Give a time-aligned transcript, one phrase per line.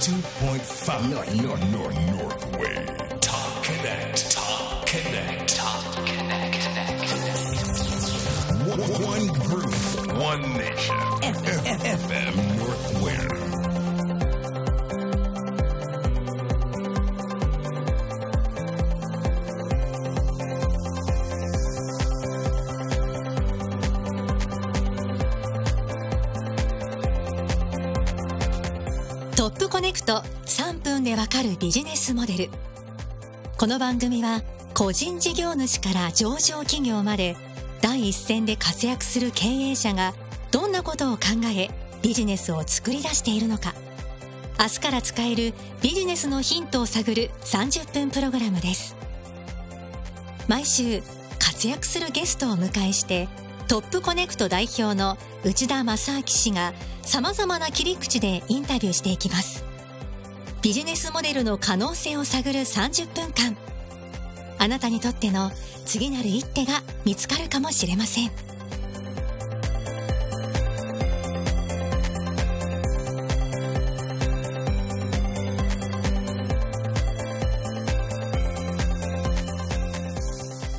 [0.00, 6.64] 92.5 North, North, North, North Wave Top Connect Top Connect Top Connect
[8.66, 9.74] One, one group
[10.16, 10.96] One nation.
[11.20, 13.49] FM North Wave
[30.10, 32.50] ップコネクト3分でわかるビジネスモデル。
[33.56, 34.42] この番組は
[34.74, 37.36] 個人事業主から上場企業まで
[37.80, 40.14] 第一線で活躍する経営者が
[40.50, 41.22] どんなことを考
[41.56, 41.70] え
[42.02, 43.74] ビジネスを作り出しているのか。
[44.58, 48.96] 明日から使えるビジネスのヒントを探る30分プログラムです。
[50.48, 51.02] 毎週
[51.38, 53.28] 活躍するゲストをお迎えして
[53.68, 56.72] トップコネクト代表の内田正明氏が
[57.02, 59.69] 様々な切り口でインタビューしていきます。
[60.62, 63.56] ビジネスモデルの可能性を探る30分間
[64.58, 65.50] あなたにとっての
[65.86, 68.30] 次なる一手が見つかるかもしれません。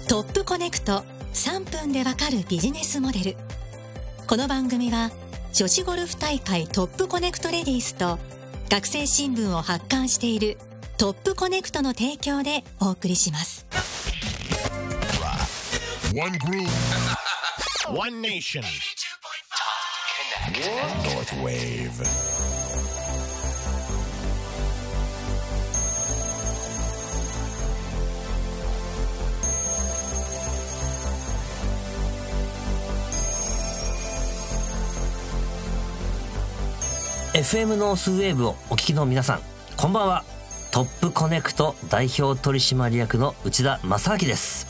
[0.08, 3.36] トップコネクト3分でわかるビジネスモデル。
[4.28, 5.10] この番組は
[5.54, 8.20] 女子ゴルフ大会トップコネクトレディースと
[8.72, 10.58] 学生新聞を発刊している
[10.98, 13.68] トップコネクトの提供でお送りします。
[37.34, 39.40] FM ノースウェーブをお聞きの皆さん
[39.78, 40.26] こんばんは。
[40.72, 44.68] トップコネクト代表取締役の内田正明です。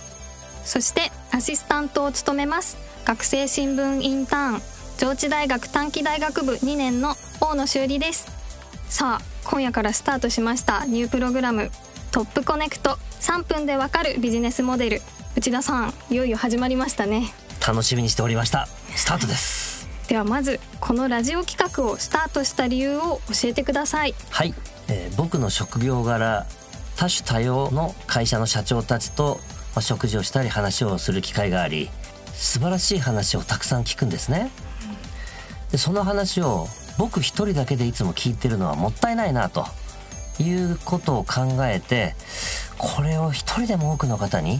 [0.63, 4.61] そしてアシスタントを務めます学生新聞インターン
[4.99, 8.27] 上智大学短期大学部2年の大野修理です。
[8.89, 11.71] さあ今夜からスタートしましたニュープログラム
[12.11, 15.01] トップコネクト3分でわかるビジネスモデル。
[15.35, 17.33] 内田さんいよいよ始まりましたね。
[17.67, 18.67] 楽しみにしておりました。
[18.95, 19.70] スタートです
[20.11, 24.13] ではまずこのラジオ企画をスタートした理由を教えてください。
[24.29, 24.53] はい、
[24.89, 26.45] えー僕の職業柄
[26.97, 29.39] 多種多様の会社の社長たちと、
[29.73, 31.89] まあ、食事をしたり話をする機会があり
[32.33, 34.51] 素晴らしい話をたくさん聞くんですね。
[35.71, 36.67] でその話を
[36.97, 39.65] 僕一人だけでいつも聞いてるのはもったいないなと
[40.39, 42.15] いうことを考えて
[42.77, 44.59] これを一人でも多くの方に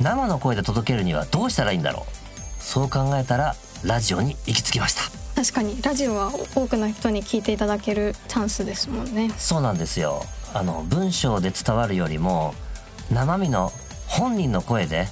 [0.00, 2.18] 生の声で届けるにはどうしたらいいんだろう。
[2.60, 3.54] そう考えたら
[3.84, 5.02] ラジオに行き着きました。
[5.34, 9.30] 確かにラジオは多くの人に聞いていただけるチャンスですもんね。
[9.38, 10.24] そうなんですよ。
[10.52, 12.54] あの文章で伝わるよりも
[13.12, 13.72] 生身の
[14.06, 15.06] 本人の声で、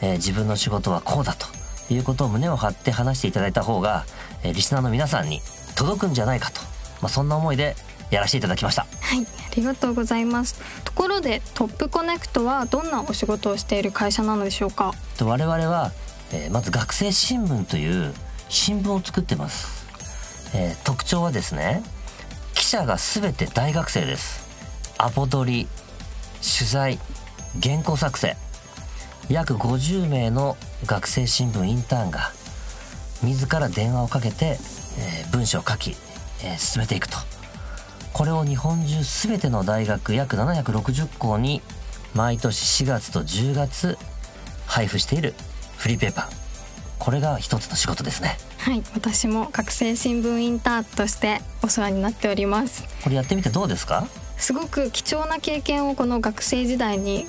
[0.00, 1.46] えー自分の仕事はこうだと
[1.92, 4.04] いうことを胸を張って話していただいた方が、
[4.42, 5.40] えーリスナーの皆さんに
[5.76, 6.60] 届くんじゃないかと、
[7.00, 7.76] まあ、そんな思いで
[8.10, 8.86] やらせていただきました。
[9.00, 10.56] はい、ありがとうございます。
[10.84, 14.92] ところでトップコネクトはどんなお仕事をしている会社なのでしょうか？
[15.18, 15.92] で我々は、
[16.32, 18.12] えーまず学生新聞という
[18.48, 19.86] 新聞を作ってます、
[20.54, 21.82] えー特徴はですね
[22.54, 24.46] 記者が全て大学生です。
[24.98, 25.68] アポ取り
[26.42, 26.98] 取材
[27.62, 28.36] 原稿作成。
[29.30, 32.32] 約50名の学生新聞インターンが
[33.22, 34.58] 自ら電話をかけて、
[34.98, 35.96] えー文章を書き、
[36.42, 37.16] えー進めていくと。
[38.12, 41.62] これを日本中全ての大学約760校に
[42.14, 43.96] 毎年4月と10月
[44.66, 45.34] 配布している。
[45.78, 46.28] フリーペーパー
[46.98, 52.84] これが一つの仕事ですねはい、私も学生新聞インターンとしてお世話になっております。
[53.02, 54.06] これやってみてどうですか？
[54.36, 57.26] すごく貴重な経験をこの学生時代に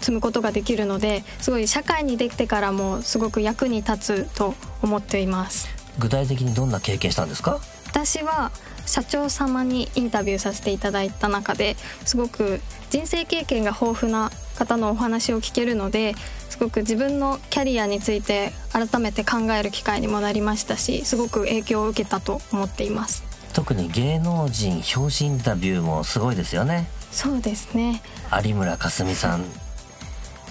[0.00, 5.68] 積むことができるので、すごい社会にできてからもすごく役に立つと思っています。
[5.98, 7.60] 具体的にどんな経験したんですか？
[7.86, 8.50] 私は
[8.86, 12.60] 社長様にインタビューさせていただいた中ですごく
[12.90, 16.14] 人生経験が豊富な方のお話を聞けるので
[16.48, 23.24] すごく自分のキャリアについて改めて考える機会にもなりましたしすごく影響を受けたと思っています。
[23.52, 26.88] 特に芸能人表紙インタビューもすごいですよね。
[27.10, 28.02] そうですね。
[28.44, 29.44] 有村架純さん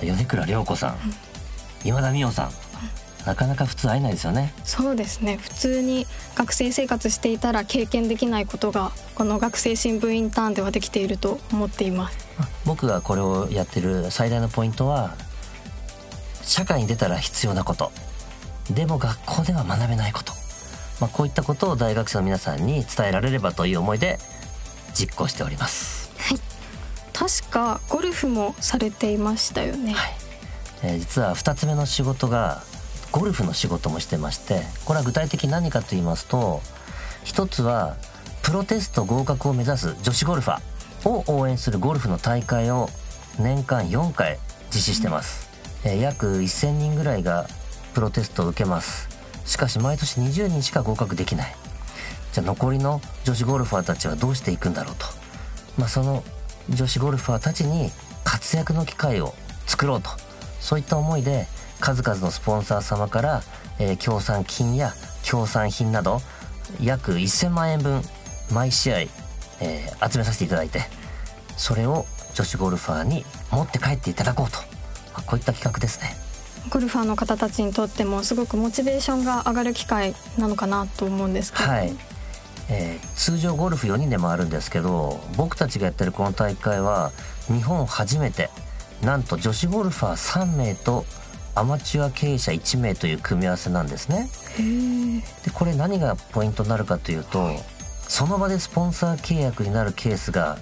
[0.02, 0.98] 米倉涼子さん。
[1.86, 2.63] 今田美桜さん
[3.26, 4.54] なかなか普通会えないですよね。
[4.64, 5.38] そうですね。
[5.38, 6.06] 普通に
[6.36, 12.18] 学生生活していたら経験できないことがこの学生新聞インターンではできていると思っています。
[12.66, 15.16] 僕がこれをやってる最大のポイントは
[16.42, 17.92] 社会に出たら必要なこと。
[18.70, 20.32] でも学校では学べないこと、
[21.02, 24.20] まあ、こういったことを大学生の皆さんに伝えられればという思いで
[24.94, 26.10] 実行しております、
[27.12, 30.14] 確かゴルフもされていましたよね、はい。
[30.84, 32.64] えー実は2つ目の仕事が
[33.14, 36.62] ゴルフの仕事もしてましてこれは具体的に何かと言いますと
[37.24, 37.96] 一つは
[38.42, 42.90] プロテスト合格を目指す女子ゴルファーを応援するゴルフの大会を
[43.40, 44.38] 年間4回
[44.70, 45.50] 実施してます、
[45.86, 47.48] えー約1000人ぐらいが
[47.94, 49.08] プロテストを受けます。
[49.46, 51.56] しかし毎年20人しか合格できない。
[52.34, 55.06] じゃあ残りの女子ゴルファーたちはどうしていくんだろうと、
[55.78, 56.24] まあ、その
[56.70, 57.92] 女子ゴルファーたちに
[58.24, 59.36] 活躍の機会を
[59.68, 60.10] 作ろうと。
[60.64, 61.46] そういった思いで
[61.82, 63.42] 数々のスポンサー様から、
[63.80, 66.22] えー協賛金や協賛品など
[66.82, 68.02] 約1000万円分
[68.52, 69.00] 毎試合、
[69.60, 70.80] えー集めさせていただいて
[71.58, 74.58] それを女子ゴルファーに持って帰っていただこうと、
[75.14, 76.16] まあこういった企画ですね。
[76.70, 81.94] ゴルファーの方たちにとってもすごくモチベーションが上がる機会なのかなと思うんですけど、はい、
[82.70, 87.12] えー通常ゴルフ4人で回るんですけど僕たちがやってるこの大会は
[87.48, 88.50] 日本初めて
[89.04, 91.06] なんと女子ゴルファー3名と
[91.56, 94.30] アマチュア経営者1名という組み合わせなんですね。
[95.44, 97.52] でこれ何がポイントになるかというと
[98.08, 100.58] その場でスポンサー契約になるケースが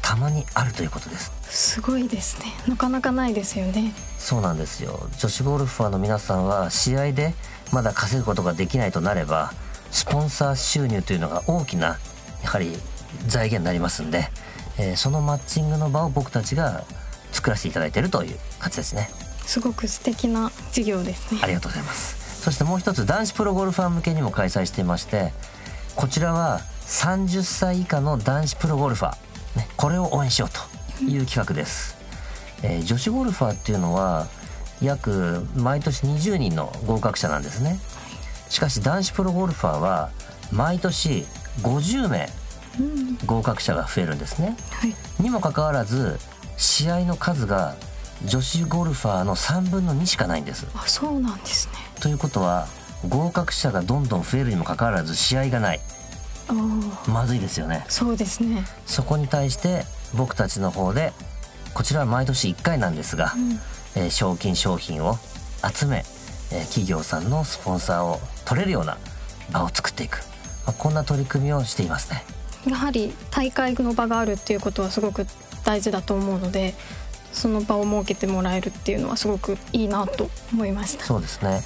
[0.00, 1.32] たまにあるということです。
[1.42, 2.46] すごいですね。
[2.66, 3.92] なかなかないですよね。
[4.18, 5.08] そうなんですよ。
[5.18, 7.34] 女子ゴルファーの皆さんは試合で
[7.72, 9.52] まだ稼ぐことができないとなれば
[9.90, 11.98] スポンサー収入というのが大きな
[12.42, 12.76] やはり
[13.26, 14.28] 財源になりますんで、
[14.78, 16.84] えーそのマッチングの場を僕たちが
[17.32, 19.10] 作らせていただいているという感じですね。
[19.46, 21.40] すごく素敵な事業ですね。
[21.42, 22.22] ありがとうございます。
[22.42, 25.32] そしてもう一つ男子プロゴルファー向けにも開催していまして
[25.94, 31.96] こちらは30歳以下の男子プロゴルファー、ね、これを応援しようという企画です、
[32.64, 34.26] えー女子ゴルファーっていうのは
[34.82, 37.78] 約毎年20人の合格者なんですね。
[38.48, 40.10] しかし男子プロゴルファーは
[40.50, 41.24] 毎年
[41.62, 42.28] 50名
[43.24, 44.56] 合格者が増えるんですね。
[44.70, 44.94] はい。
[45.20, 46.18] にもかかわらず
[46.62, 47.74] 試合の数が
[48.24, 50.66] 女子ゴルファーの3分の2しかないんです。
[50.74, 51.74] あそうなんですね。
[52.00, 52.68] ということは
[53.08, 55.80] 合格者がどんどん増えるにもかかわらず試合がない。
[57.08, 57.84] まずいですよね。
[57.88, 58.64] そうですね。
[58.86, 61.12] そこに対して僕たちの方で
[61.74, 63.34] こちらは毎年1回なんですが、
[63.96, 65.16] えー賞金商品を
[65.74, 66.04] 集め、
[66.52, 68.98] えー企業さんのスポンサーを取れるような
[69.52, 70.18] 場を作っていく、
[70.64, 72.24] まあこんな取り組みをしていますね。
[72.68, 75.26] やはり大会の場があるっていうことはすごく
[75.64, 76.74] 大事だと思うので
[77.32, 81.04] その場を設けてもらえるっていうのはすごくいいなと思いました。
[81.04, 81.62] そうですね。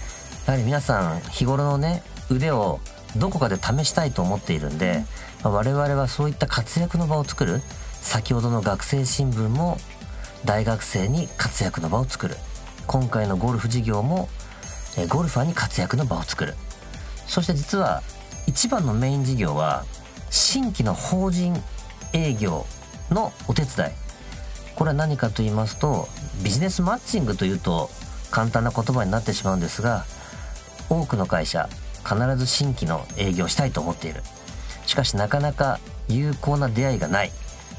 [0.46, 2.81] やはり皆さん日頃のね腕を
[3.16, 5.04] どこかで試したいと思っているんで、
[5.43, 7.62] まあ我々はそういった活躍の場を作る。
[8.00, 9.78] 先ほどの学生新聞も
[10.44, 12.37] 大学生に活躍の場を作る。
[12.87, 14.28] 今回のゴルフ事業も
[14.96, 16.54] えーゴルファーに活躍の場を作る。
[17.26, 18.02] そして実は
[18.46, 19.84] 一番のメイン事業は
[20.31, 21.60] 新規の法人
[22.12, 22.64] 営業
[23.10, 23.90] のお手伝い。
[24.74, 26.08] これは何かと言いますと
[26.42, 27.90] ビジネスマッチングというと
[28.30, 30.04] 簡単な言葉になってしまうんですが
[30.90, 31.68] 多くの会社
[32.04, 34.22] 必ず新規の営業をしたいと思っている。
[34.86, 37.32] しかしなかなか有効な出会いがない。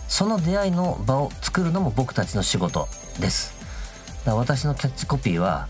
[0.09, 2.87] その出会いの場を作るのも僕たちの仕事
[3.19, 3.53] です。
[4.25, 5.67] だから私のキャッチコピーは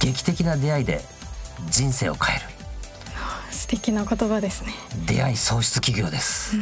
[0.00, 1.02] 劇的な出会いで
[1.70, 2.46] 人生を変える。
[3.50, 4.72] 素敵な言葉ですね。
[5.06, 6.56] 出会い創出企業です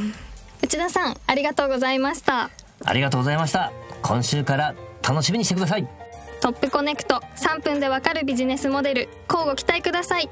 [0.62, 2.50] 内田さんありがとうございました。
[2.84, 3.72] ありがとうございました。
[4.02, 4.74] 今週から
[5.06, 5.88] 楽しみにしてください。
[6.40, 10.28] トップコネクト3分でわかるビジネスモデル交互期待ください。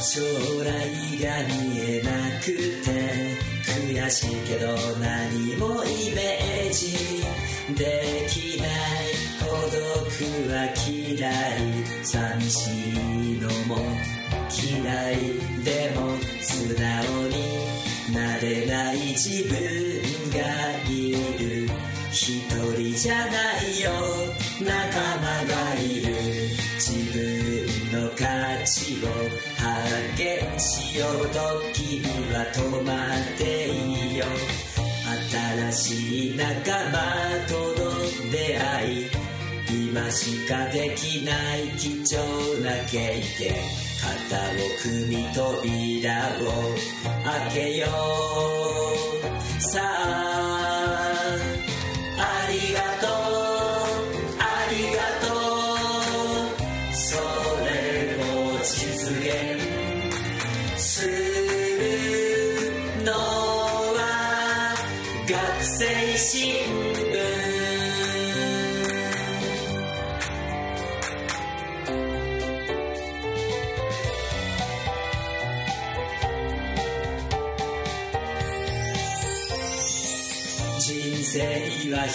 [0.00, 0.68] 将来
[1.22, 2.88] が見えなくて
[3.66, 4.68] 悔しいけど
[4.98, 7.24] 何もイメージ。
[7.74, 8.68] できない
[9.38, 9.82] 孤独
[10.52, 10.54] は
[10.86, 11.84] 嫌い。
[12.02, 13.76] 寂しいのも
[14.50, 15.14] 嫌い。
[15.62, 16.82] でも素直
[17.28, 17.77] に
[18.12, 20.38] なれない自分が
[20.88, 21.68] いる。
[22.10, 23.90] 一人じゃないよ。
[24.60, 24.66] 仲
[25.18, 26.14] 間がいる。
[26.76, 28.24] 自分の価
[28.64, 29.08] 値を
[29.56, 29.62] 発
[30.16, 31.28] 見しよう。
[31.28, 31.38] と
[31.74, 34.24] 君は止まっていいよ。
[35.30, 36.46] 新しい仲
[36.90, 36.96] 間
[37.46, 39.06] との出会い。
[39.70, 42.16] 今しかできない貴重
[42.62, 43.87] な経験。
[43.98, 46.74] 肩を組み扉を
[47.24, 49.60] 開けよう。
[49.60, 50.27] さあ。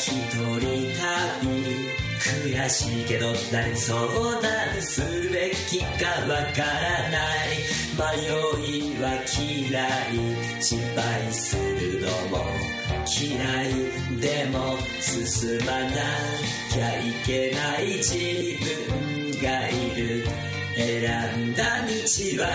[0.04, 4.02] 一人旅悔しいけど何相
[4.42, 7.56] 談すべきかわからない。
[7.96, 8.28] 迷
[8.68, 10.62] いは嫌い。
[10.62, 12.08] 心配するの
[12.38, 12.44] も
[13.08, 14.20] 嫌い。
[14.20, 15.92] でも進まな
[16.70, 18.18] きゃいけない自
[18.60, 20.53] 分がいる。
[20.75, 22.50] 選んだ道は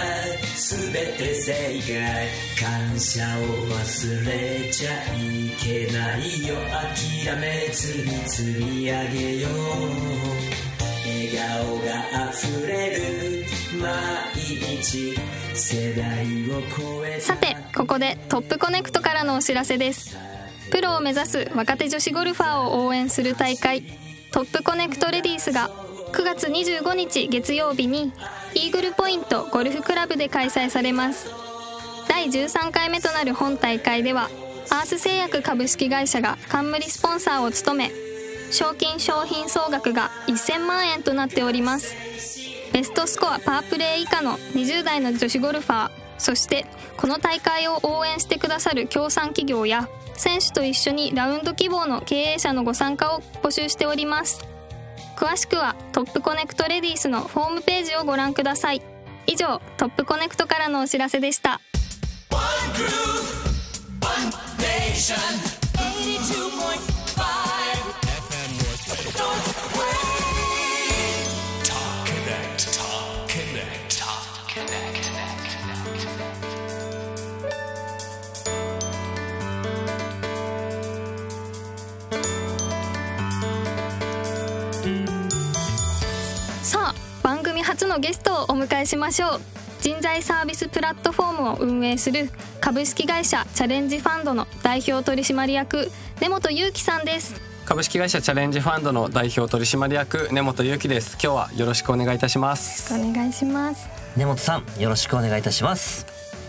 [0.57, 1.53] 全て正
[1.87, 6.57] 解感謝を忘れちゃいけないよ
[7.25, 10.49] 諦めずに積み上げよう
[11.07, 13.45] 笑顔が溢れる
[13.81, 13.87] 毎
[14.35, 15.15] 日
[15.55, 20.17] 世代を超えさてここでトップコネクトからのお知らせです。
[20.71, 23.83] プロを目指す若手女子ゴルファーを応援する大会
[24.33, 25.71] トップコネクトレディースが
[26.13, 28.13] 9月25日月曜日に
[28.55, 31.31] イーグルポイントゴルフクラブで開催されます。
[32.09, 34.31] 第13回目となる本大会では
[34.71, 37.91] アース製薬株式会社が冠スポンサーを務め
[38.51, 41.95] 賞金商品総額が1000万円となっております。
[42.73, 54.48] ベストスコアパープレー以下の20代の女子ゴルファーそしてこの大会を応援してくださる協賛企業や選手と一緒にラウンド希望の経営者のご参加を募集しております。
[55.19, 58.83] 詳しくはトップコネクトレディースのホームページをご覧ください。
[59.27, 61.61] 以上トップコネクトからのお知らせでした
[86.69, 89.41] さあ番組初のゲストをお迎えしましょう。
[89.81, 92.29] 人材サービスプラットフォームを運営する
[92.61, 97.41] 株式会社チャレンジファンドの代表取締役根本裕樹さんです。
[97.65, 101.13] 株式会社チャレンジファンドの代表取締役根本裕樹です。
[101.13, 102.93] 今日はよろしくお願いいたします。
[102.93, 103.89] お願いします。
[104.19, 106.05] 根本さんよろしくお願いいたします。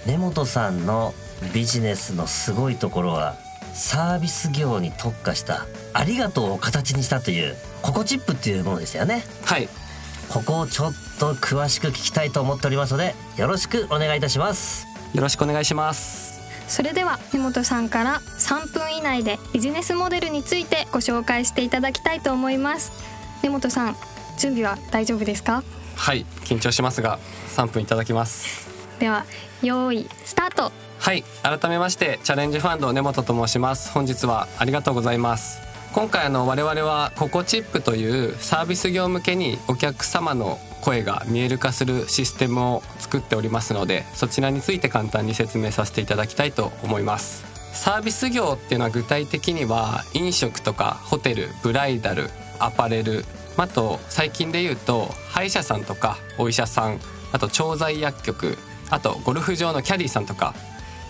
[0.06, 1.14] 根本さんの
[1.54, 3.38] ビジネスのすごいところは
[3.74, 9.24] サービス業に特化したありがとうを形にしたというココチップっていうものでしたよね。
[9.46, 9.70] はい
[10.32, 14.86] ここをちょっと詳しく聞きたいと思っておりますのでよろしくお願いいたします。
[15.14, 16.40] よろしくお願いします。
[16.68, 22.92] それでは根本さんから3分以内でビジネスモデルについてご紹介していただきたいと思います。
[23.42, 23.96] 根本さん
[24.38, 25.64] 準備は大丈夫ですか？
[25.96, 27.18] はい緊張しますが
[27.56, 28.70] 3分いただきます。
[29.00, 29.26] では
[29.64, 30.72] 用意スタート。
[31.00, 33.92] はい改めましてチャレンジファンド根本と申します。
[33.92, 35.60] 本日はありがとうございます
[36.00, 47.44] 今回あの我々はココチップというサービス業向けにお客様の声が見える化するシステムを作っておりますのでそちらについて簡単に説明させていただきたいと思います。
[47.74, 52.30] サービス業っていうのは具体的には飲食とかホテルブライダル
[52.60, 53.26] アパレル
[53.58, 57.02] あと最近で言うと歯医者さんとかお医者さん
[57.34, 58.58] あと調剤薬局
[58.90, 60.54] あとゴルフ場のキャディーさんとか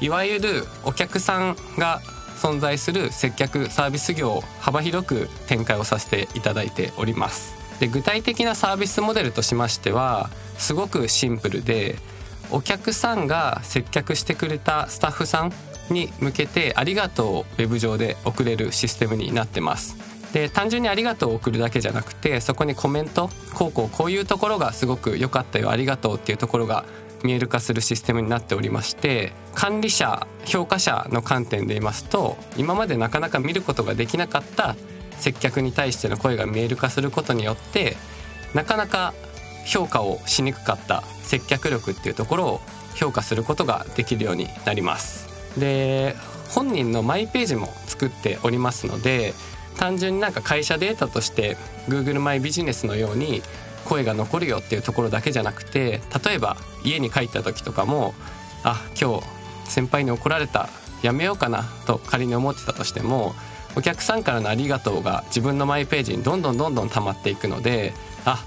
[0.02, 2.02] いわゆるお客さんが
[2.40, 7.54] 存在する接客サービス業を幅広く展開をさせていただいております。
[7.80, 11.98] で具体的なサービスモデルとしましてはすごくシンプルで
[12.52, 15.54] お客さんが接客してくれたスタッフさん
[15.90, 19.98] に向けてありがとうをウェブ上で送れるシステムになってます。
[20.34, 26.86] で単純にありがとうを送るだけじゃなくてそこにコメントこうこうこういうところがすごく良かったよありがとうっていうところが
[27.24, 34.76] 見える化するシステムになっておりまして管理者評価者の観点で言いますと今までなかなか見ることができなかった
[35.18, 37.98] 接客に対しての声が見える化することによって
[38.54, 39.14] なかなか
[39.66, 42.62] 評価をしにくかった接客力っていうところを
[42.96, 45.28] 評価することができるようになります。
[45.60, 46.16] で
[46.50, 49.34] 本人のマイページも作っておりますので
[49.78, 51.58] 単純になんか会社データとして
[51.88, 53.42] Google マイビジネスのように
[53.90, 56.56] 声が残るよっていうところだけじゃなくて例えば
[56.86, 58.14] 家に帰った時とかも
[58.64, 59.24] あ今日
[59.66, 60.70] 先輩に怒られた
[61.02, 63.34] やめようかなと仮に思ってたとしても
[63.76, 67.94] お客さんからのありがとうが自分のマイページにどんどんどんどん溜まっていくので
[68.26, 68.44] あ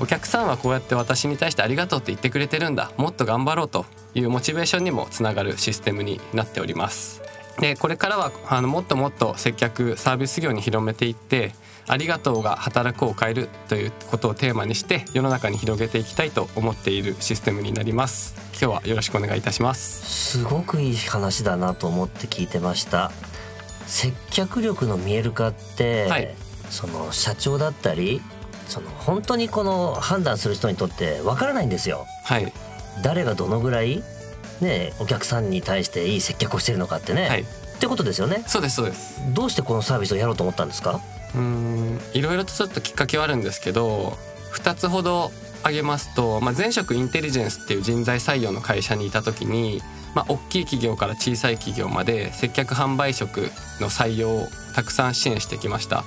[0.00, 7.21] お客さんはこうやって私に対してありがとうって言ってくれてるんだもっと頑張ろうというモチベーションにもつながるシステムになっております。
[7.62, 11.52] でこれからはあのもっともっと接客サービス業に広めていって
[11.86, 18.34] ありがとうが働くを変えるということをテーマにして世の中に広げていきたいと思っているシステムになります。
[18.60, 20.38] 今日はよろしくお願いいたします。
[20.38, 23.12] すごくいい話だなと思って聞いてました。
[23.86, 26.34] 接客力の見える化って、はい。
[26.68, 28.22] その社長だったり
[28.66, 32.06] その本当にこの判断する人にとってわからないんですよ。
[32.24, 32.52] はい。
[33.04, 34.02] 誰がどのぐらい
[34.62, 37.42] ねお客さんに対していい接客をしてるのかってね、はい。
[37.42, 37.44] っ
[37.78, 38.44] てことですよね。
[38.46, 39.20] そうですそうです。
[39.34, 41.00] どうしてこのサービスをやろうと思ったんですか？
[41.34, 44.16] うーんいろいろとちょっときっかけはあるんですけど
[44.54, 49.80] 2つほど挙げますと、まあ、前職インテリジェンスっていう人材採用の会社にいた時に、
[50.14, 53.50] まあ、大きい企業から小さい企業まで接客販売職
[53.80, 56.04] の採用をたくさん支援してきました。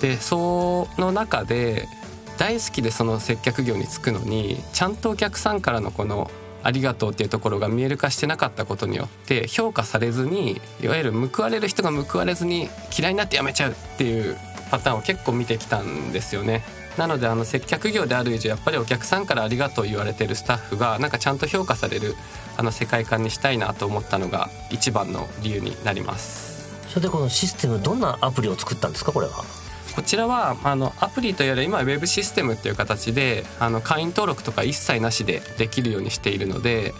[0.00, 1.86] でその中で
[2.38, 6.30] 大好きでその接客業に就くのにちゃんとお客さんからのこの
[6.62, 14.36] ありがとうっていうところが見える化してなかったことによって評価されずにいわゆる報われる人が報われずに嫌いになって辞めちゃうっていう
[14.70, 16.62] パターンを結構見てきたんですよね。
[16.98, 22.16] なのであの接客業である以上やっぱりお客さんからありがとう言われてるスタッフがなんかちゃんと評価される
[22.56, 26.76] あの世界観にしたいなと思ったのが一番の理由になります。
[26.88, 29.44] それでこのシステムどんなアプリを作ったんですかこれは？
[29.98, 36.94] こちらはあのアプリというより今ウェブシステムっていう形であの会員登録とか一切なしでできるようにしているので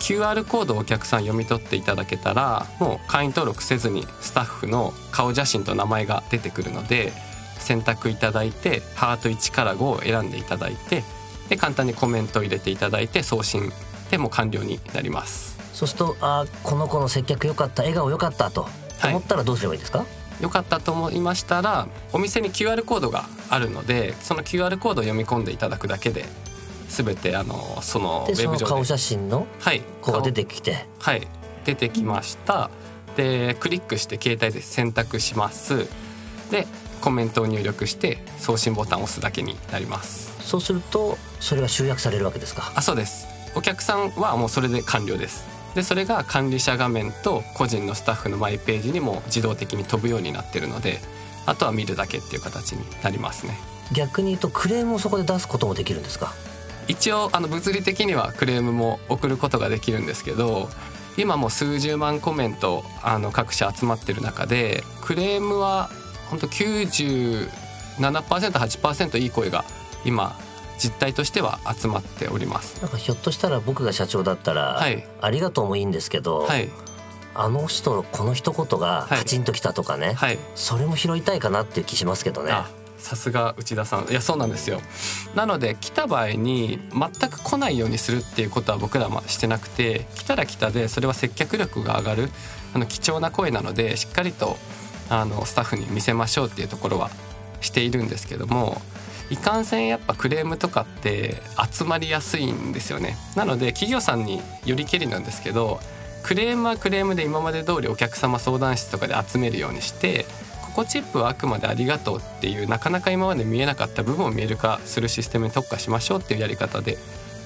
[0.00, 7.14] QR コードをお客さん読み取っていただけたらもう会員登録せずにスタッフの顔写真と名前が出てくるので
[7.58, 11.04] 選択いただいてハート1から5を選んでいただいて
[11.48, 13.72] で簡単にコメントを入れていただいて送信
[14.10, 15.56] でも完了になります。
[15.72, 18.68] そうするとあこの子の接客良かった笑顔良かったと
[19.02, 20.04] 思ったらどうすればいいですか、
[20.42, 26.24] よかったと思いましたらお店に QR コードがあるのでその QR コードを読み込んでいただくだけで
[26.88, 28.84] 全てあのそのウェブ上で。
[28.84, 29.80] 写真のはい。
[30.02, 30.86] 子が出て顔きて。
[30.98, 31.26] はい。
[31.64, 32.70] 出てきました。
[33.16, 35.86] でクリックして携帯で選択します。
[36.50, 36.66] で
[37.00, 40.34] コメントを入力して送信ボタンを押すだけになります。
[40.40, 42.72] そうするとそれが集約されるわけですか？
[42.74, 43.26] あそうです。
[43.54, 45.44] お客さんはもうそれで完了です
[45.74, 51.00] でそれが管理者画面と個人のスタッフのマイページにも自動的に飛ぶようになってるので
[51.46, 53.56] あとは見るだけっていう形になりますね。
[53.92, 56.32] 逆に言うとクレームをそこで出すこともできるんですか？
[56.88, 60.68] 一応あの物理的にはクレームも送ることができるんですけど
[61.16, 65.90] 今もう数十万コメントあの各社集まってる中でクレームは
[66.28, 69.64] 本当 97%8% いい声が
[70.04, 70.36] 今
[70.82, 72.82] 実態としては集まっております。
[72.82, 75.06] なんかひょっとしたら僕が社長だったら、はい。
[75.20, 76.68] ありがとうもいいんですけど、はい。
[77.34, 79.18] あの人のこの一言がはい。
[79.18, 80.38] カチンときたとかね、はい。
[80.56, 82.50] それも拾いたいかなっていう気しますけどね。
[82.50, 82.68] あ
[82.98, 84.08] さすが内田さん。
[84.10, 84.80] いやそうなんですよ。
[85.34, 92.30] なので来た場合に全く来ないようにするっていうことは僕らはしてなくて来たら来たでそれは接客力が上がる
[92.74, 94.56] あの貴重な声なのでしっかりと
[95.10, 97.10] あのスタッフに見せましょうっていうところは
[97.60, 98.80] しているんですけども
[99.32, 101.36] いかんせんやっぱクレームとかって
[101.72, 105.80] 集まりやすいんですよねなので企業さんによりけりなんですけど
[106.22, 110.26] クレームはクレームで今まで通りお客様相談室とかで集めるようにして
[110.66, 116.98] ココチップはあくまでありがとうっていうなかなか今まで見えなかった部分を見える化するシステムに特化しましょうっていうやり方で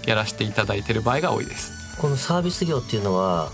[0.06, 2.00] やらせていただいてる場合が多いです。
[2.00, 3.50] このサービス業っていうのは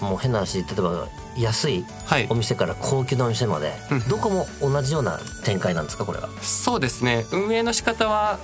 [0.00, 2.26] もう変な話例えば安いはい。
[2.30, 4.08] お店から高級なお店まで、うん。
[4.08, 6.28] どこも同じような展開なんですかこれは？
[6.42, 7.26] そうですね。
[7.32, 8.38] 運営の仕方は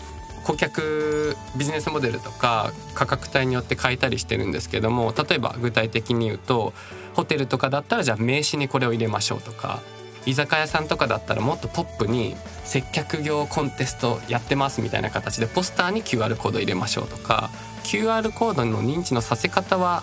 [0.44, 6.74] 顧客ビジネスモデルとか価格帯によって変えたりしてるんですけども例えば具体的に言うと
[7.14, 9.80] ホテルとかだったらじゃあ名刺にこれを入れましょうとか
[10.26, 17.48] 居酒屋さんとかだったらもっとポップに接客業コンテストやってますみたいな形でポスターに QR コード入れましょうとか
[17.85, 20.02] QR コードの認知のさせ方は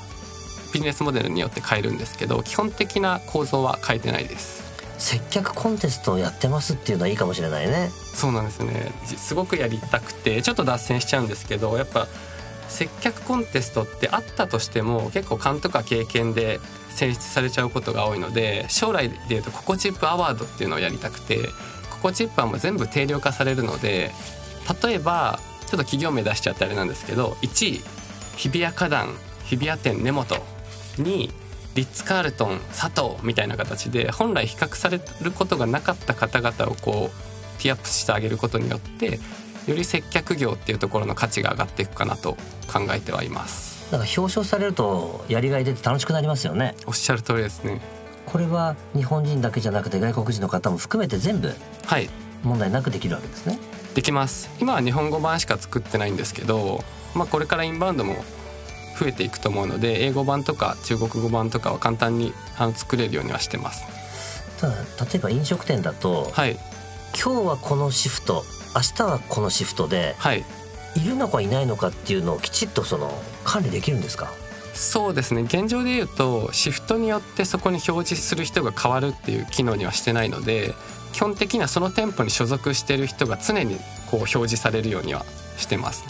[0.73, 4.61] ビジネスモデルによって変えるんですけど基本的な構造は変えてないです。
[4.97, 7.89] 接客コンテストをやってますっていうのはいいかもしれないね。
[8.13, 8.91] そうなんですよね。
[9.07, 12.07] じすごくやりたくてちょっと脱線しちゃうんですけどやっぱ
[12.69, 21.49] 接客コンテストってあったとしても結構勘とか経験で選出されちゃうことが多いので将来でいうとココチップアワードっていうのをやりたくて
[21.89, 24.11] ココチップはもう全部定量化されるので
[24.83, 27.81] 例えばちょっと企業名出しちゃってあれなんですけど1位
[28.37, 29.07] 日比谷花壇
[29.45, 30.25] 日比谷店根本
[30.97, 31.29] 2位
[31.75, 39.19] リッツ・カールトン佐藤みたいな形で本来比較されることがなかった方々をこうティアップしてあげることによって
[39.67, 42.33] より接客業っていうところの価値が上がっていくかなと
[42.71, 43.71] 考えてはいます。
[43.91, 46.75] なんか表彰されるとやりがい出て楽しくなりますよね。
[46.87, 47.81] おっしゃる通りですね。
[48.25, 51.53] これは日本人だけじゃなくて外国人の方も含めて全部
[51.85, 52.09] はい。
[52.43, 53.59] 問題なくできるわけですね。
[53.93, 54.49] できます。
[54.59, 58.23] 今は日本語版しか作ってないんですけど、まあ、これからインバウンドも
[58.99, 63.83] 増えていくと思うので英語版とか中国語版とかは簡単にあの作れるようにはしてます。
[64.59, 64.81] ただ例
[65.15, 66.57] えば飲食店だと、はい。
[67.13, 68.43] 今日はこのシフト
[68.75, 70.43] 明日はこのシフトではい。
[70.95, 73.09] いるのかいないのかっていうのをきちっとその
[73.45, 74.29] 管理できるんですか？
[74.73, 75.43] そうですね。
[75.43, 80.73] 現状で言うとシフトによってそこに表示する人が変わるっていう機能にはしてないので
[81.13, 83.77] 基本的にはその店舗に所属してる人が常に
[84.09, 85.25] こう表示されるようには
[85.57, 86.03] してます。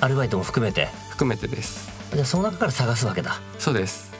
[0.00, 0.88] アルバイトも含めて？
[1.10, 3.40] 含めてですでその中から探すわけだ。
[3.58, 4.12] そうです。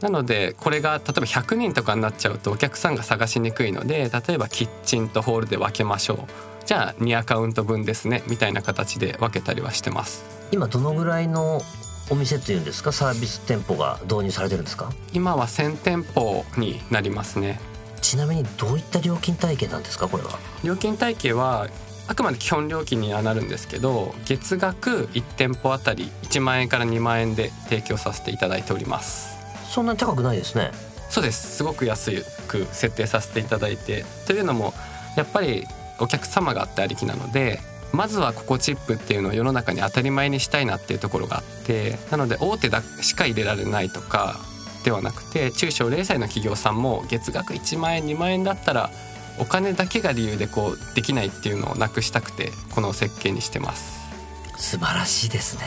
[0.00, 6.18] なのでこれが例えば100人とかになっちゃうとお客さんが探しにくいので例えばキッチンとホールで分けましょう。
[6.66, 8.22] じゃあ2アカウント分ですね。
[8.26, 10.24] みたいな形で分けたりはしてます。
[10.50, 11.62] 今どのぐらいの
[12.10, 12.92] お店というんですか？
[12.92, 14.92] サービス店舗が導入されてるんですか？
[15.12, 17.58] 今は1000店舗になりますね。
[18.02, 20.08] ちなみにどういった料金体系なんですか？
[20.08, 20.38] これは。
[20.62, 21.68] 料金体系は
[22.06, 29.38] あくまで基本料金にはなるんですけど月額1店舗あたり1万円から2万円で提供させていただいております。
[29.70, 30.70] そんなに高くないですね。
[31.10, 31.56] そうです。
[31.56, 34.04] すごく安く設定させていただいて。
[34.26, 34.74] というのも
[35.16, 35.64] やっぱり
[35.98, 37.60] お客様があってありきなので
[37.92, 44.40] まずはココチップっていうのを世の中に当たり前にしたいなっていうところがあってなので大手だしか入れられないとか
[44.84, 48.90] ではなくて中小零細の企業さんも月額1万円2万円だったら
[49.38, 54.00] お金だけが理由でこうできないっていうのをなくしたくてこの設計にしてます。
[54.56, 55.64] 素晴らしいですね。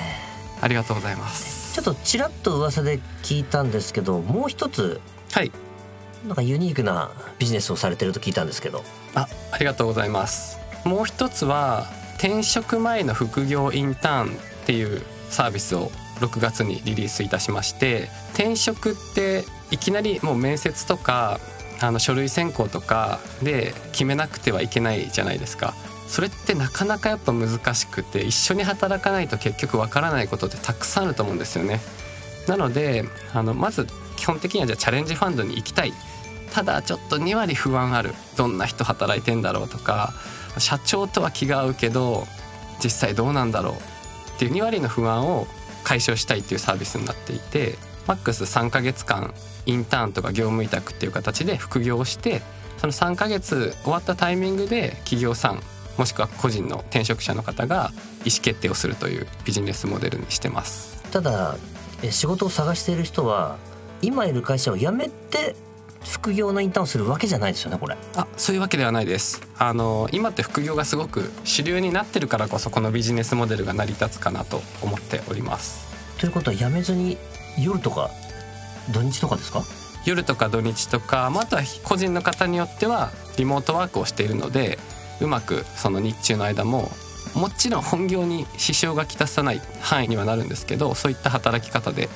[0.61, 1.73] ありがとうございます。
[1.75, 5.01] ちょっとちらっと噂で聞いたんですけどもう一つ
[5.31, 5.51] はい。
[6.25, 8.83] なんかユニークなビジネスをされてると聞いたんですけど。
[9.13, 10.57] あありがとうございます。
[10.85, 21.39] もう一つは転職前の副業インターンっていうサービスを6月にリリースいたしまして転職っていきなりもう面接とか
[21.79, 25.73] あの書類選考とかで決めなくてはいけないじゃないですか。
[26.07, 31.79] それってなかなかやっぱ難しくて一緒に働かないと結局わからないことってたくさんあると思うんですよね。
[32.47, 35.93] なのであのまず基本的にはじゃあチャレンジファンドに行きたい。
[36.51, 38.13] ただちょっと2割不安ある。
[38.37, 40.13] どんな人働いてんだろうとか。
[40.59, 42.25] 社長とは気が合うけど
[42.83, 43.73] 実際どうなんだろう。
[43.73, 45.47] っていう2割の不安を
[45.83, 47.75] 解消したいっていうサービスになっていて
[48.07, 49.33] マックス3ヶ月間
[49.67, 52.41] インターンとか業務委託っていう形で副業をして
[52.77, 55.61] その3ヶ月終わったタイミングで企業さん
[55.97, 57.91] もしくは個人の転職者の方が
[58.23, 61.03] 意思決定をするというビジネスモデルにしてます。
[61.11, 61.57] ただ
[62.03, 63.57] え仕事を探している人は
[64.01, 65.55] 今いる会社を辞めて
[66.05, 67.97] 副業のインターンをするわけじゃないですよねこれ。
[68.15, 69.41] あそういうわけではないです。
[69.57, 75.87] あの今って副業がすごく主流になってるからこそこのビジネスモデルが成り立つかなと思っております。
[76.19, 77.17] ということは辞めずに
[77.59, 78.11] 夜とか
[78.91, 79.63] 土日とかですか？
[80.05, 84.79] 夜とか土日とか、まあ、あとは個人の方によってはリモートワークをしているので
[85.19, 86.89] うまくその日中の間も
[87.35, 92.07] もちろん本業に支障がきたさない範囲にはなるんですけどそういった働き方で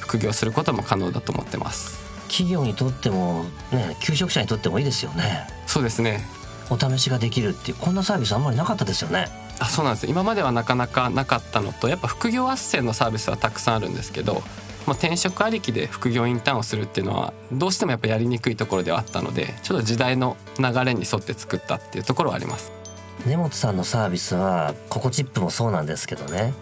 [0.00, 2.00] 副業することも可能だと思ってます。
[2.28, 5.46] 企業にとってもね求職者にとってもいいですよね。
[5.66, 6.20] そうですね。
[6.70, 9.26] お試しができるっていうこんなサービスあんまりなかったですよね。
[9.58, 10.06] あそうなんです。
[10.06, 14.42] 今まではなかなかなかったのとやっぱ副業斡旋のサービスはたくさんあるんですけど、
[14.86, 22.72] まあ、転職ありきで副業インターンをするっていうのはどうしてもやっぱやりにくいところではあったのでちょっと時代の流れに沿って作ったっていうところはあります。
[23.26, 26.54] 根本さんのサービスはココチップもそうなんですけどね。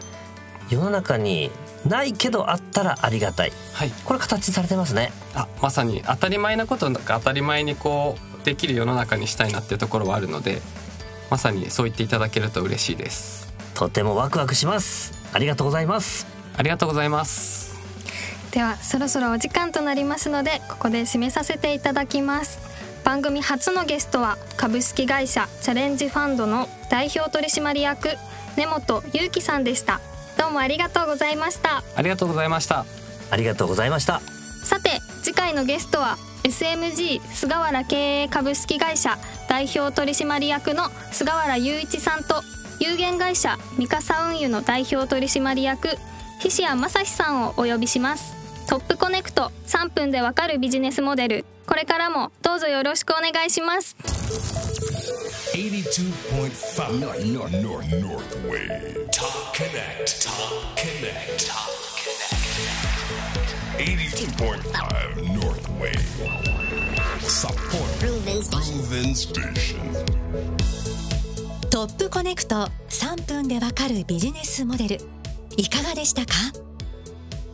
[0.69, 1.51] 世の中に
[1.87, 3.53] ないけどあったらありがたい。
[3.73, 3.91] はい。
[4.05, 5.13] これ形にされてますね。
[5.35, 10.61] あまさに当たり前なことが当たり前にこうできる世の中にしたいなっていうところはあるので
[11.31, 13.53] まさにそう言っていただけると嬉しいです。
[13.75, 15.15] とてもワクワクします。
[15.33, 16.27] ありがとうございます。
[16.57, 17.70] ありがとうございます
[18.53, 22.59] ではそろそろお時間となりますのでここで締めさせていただきます。
[23.05, 28.09] 番組初のゲストは株式会社チャレンジファンドの代表取締役
[28.57, 30.01] 根本裕樹さんでした。
[30.37, 31.83] どうもありがとうございました。
[31.97, 32.85] ありがとうございました。
[33.31, 34.21] ありがとうございました。
[34.65, 39.17] さて次回のゲストは SMG 菅原経営株式会社
[39.49, 42.43] 代表取締役の菅原雄一さんと
[42.81, 45.89] 有限会社三笠運輸の代表取締役
[46.41, 48.40] 菱谷正史さんをお呼びします
[48.71, 49.51] トップコネクト。
[49.67, 51.45] 3分でわかるビジネスモデル。
[51.67, 53.97] これからもどうぞよろしくお願いします。
[71.71, 75.01] トップコネクト3分でわかるビジネスモデル
[75.57, 76.70] いかがでしたか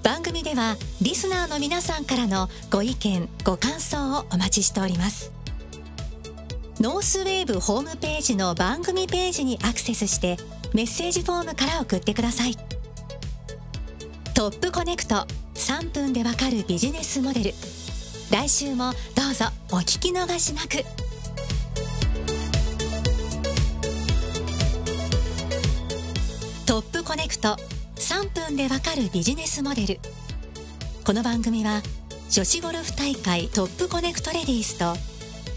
[0.07, 5.33] 番組ではリスナーの皆さんからのご意見ご感想をお待ちしております。
[6.79, 10.37] ノースウェーブホームページの番組ページにアクセスして
[10.73, 12.55] メッセージフォームから送ってください。
[14.33, 17.55] トップコネクト3分でわかるビジネスモデル。
[18.31, 20.85] 来週もどうぞお聞き逃しなく。
[26.65, 27.57] トップコネクト
[27.97, 29.99] 3分でわかるビジネスモデル
[31.05, 31.81] この番組は
[32.31, 34.95] 女子ゴルフ大会トップコネクトレディースと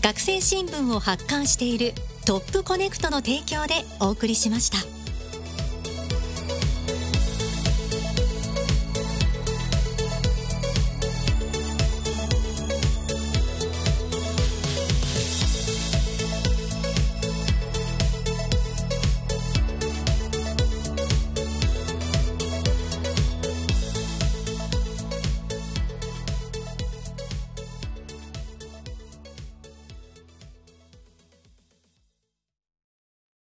[0.02, 1.94] 学生新聞を発刊している
[2.26, 4.99] トップコネクトの提供でお送りしました。